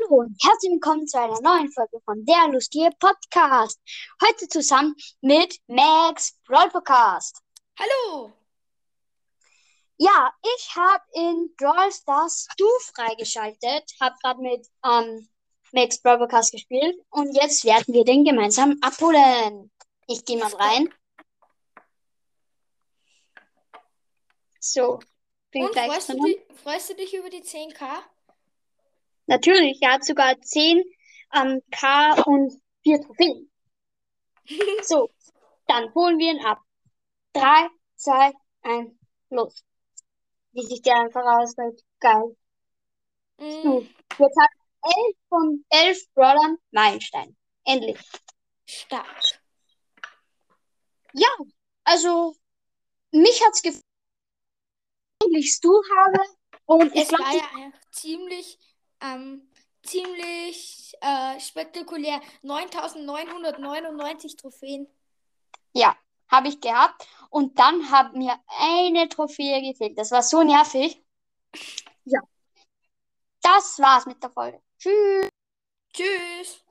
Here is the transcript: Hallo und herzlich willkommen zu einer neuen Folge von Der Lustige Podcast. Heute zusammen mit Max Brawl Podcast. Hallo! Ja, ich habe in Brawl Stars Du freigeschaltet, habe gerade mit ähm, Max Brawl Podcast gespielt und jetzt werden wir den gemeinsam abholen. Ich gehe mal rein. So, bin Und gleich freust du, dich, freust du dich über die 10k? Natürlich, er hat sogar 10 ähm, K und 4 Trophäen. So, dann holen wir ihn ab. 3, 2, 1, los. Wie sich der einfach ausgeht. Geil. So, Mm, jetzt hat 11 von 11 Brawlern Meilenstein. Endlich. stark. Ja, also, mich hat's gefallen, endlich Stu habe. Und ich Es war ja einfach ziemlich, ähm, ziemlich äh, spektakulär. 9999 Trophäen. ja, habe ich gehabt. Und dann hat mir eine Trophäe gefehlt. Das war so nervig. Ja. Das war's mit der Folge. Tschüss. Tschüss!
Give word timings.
Hallo 0.00 0.22
und 0.22 0.36
herzlich 0.42 0.72
willkommen 0.72 1.06
zu 1.06 1.18
einer 1.18 1.40
neuen 1.40 1.70
Folge 1.70 2.00
von 2.04 2.24
Der 2.24 2.48
Lustige 2.48 2.90
Podcast. 2.98 3.80
Heute 4.22 4.48
zusammen 4.48 4.94
mit 5.20 5.58
Max 5.68 6.38
Brawl 6.44 6.68
Podcast. 6.70 7.40
Hallo! 7.78 8.32
Ja, 9.96 10.32
ich 10.42 10.76
habe 10.76 11.02
in 11.14 11.54
Brawl 11.56 11.92
Stars 11.92 12.46
Du 12.58 12.66
freigeschaltet, 12.94 13.84
habe 14.00 14.16
gerade 14.22 14.40
mit 14.40 14.66
ähm, 14.84 15.28
Max 15.72 16.00
Brawl 16.02 16.18
Podcast 16.18 16.52
gespielt 16.52 16.96
und 17.10 17.34
jetzt 17.34 17.64
werden 17.64 17.94
wir 17.94 18.04
den 18.04 18.24
gemeinsam 18.24 18.76
abholen. 18.80 19.70
Ich 20.08 20.24
gehe 20.24 20.38
mal 20.38 20.52
rein. 20.54 20.92
So, 24.58 24.98
bin 25.52 25.64
Und 25.64 25.72
gleich 25.72 25.92
freust 25.92 26.08
du, 26.08 26.24
dich, 26.24 26.38
freust 26.62 26.90
du 26.90 26.94
dich 26.94 27.14
über 27.14 27.30
die 27.30 27.42
10k? 27.42 28.02
Natürlich, 29.26 29.78
er 29.82 29.94
hat 29.94 30.04
sogar 30.04 30.40
10 30.40 30.82
ähm, 31.34 31.62
K 31.70 32.14
und 32.22 32.60
4 32.82 33.00
Trophäen. 33.02 33.50
So, 34.82 35.10
dann 35.66 35.92
holen 35.94 36.18
wir 36.18 36.30
ihn 36.32 36.44
ab. 36.44 36.60
3, 37.32 37.68
2, 37.96 38.32
1, 38.62 38.92
los. 39.30 39.64
Wie 40.52 40.62
sich 40.62 40.80
der 40.82 41.00
einfach 41.00 41.24
ausgeht. 41.24 41.82
Geil. 42.00 42.36
So, 43.38 43.80
Mm, 43.80 43.88
jetzt 44.18 44.40
hat 44.40 44.50
11 44.82 45.16
von 45.28 45.64
11 45.68 45.98
Brawlern 46.14 46.56
Meilenstein. 46.70 47.36
Endlich. 47.64 47.98
stark. 48.66 49.40
Ja, 51.12 51.28
also, 51.84 52.34
mich 53.10 53.42
hat's 53.44 53.62
gefallen, 53.62 53.82
endlich 55.22 55.52
Stu 55.52 55.70
habe. 55.96 56.20
Und 56.66 56.94
ich 56.94 57.02
Es 57.02 57.12
war 57.12 57.34
ja 57.34 57.48
einfach 57.54 57.80
ziemlich, 57.90 58.58
ähm, 59.00 59.48
ziemlich 59.82 60.94
äh, 61.00 61.40
spektakulär. 61.40 62.20
9999 62.42 64.36
Trophäen. 64.36 64.86
ja, 65.72 65.96
habe 66.28 66.48
ich 66.48 66.60
gehabt. 66.60 67.06
Und 67.30 67.58
dann 67.58 67.90
hat 67.90 68.14
mir 68.14 68.38
eine 68.58 69.08
Trophäe 69.08 69.62
gefehlt. 69.62 69.98
Das 69.98 70.10
war 70.10 70.22
so 70.22 70.42
nervig. 70.42 71.02
Ja. 72.04 72.20
Das 73.42 73.78
war's 73.78 74.06
mit 74.06 74.22
der 74.22 74.30
Folge. 74.30 74.60
Tschüss. 74.78 75.28
Tschüss! 75.92 76.65